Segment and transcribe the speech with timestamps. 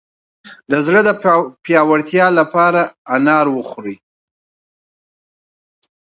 [0.71, 1.09] د زړه د
[1.65, 2.81] پیاوړتیا لپاره
[3.15, 3.95] انار وخورئ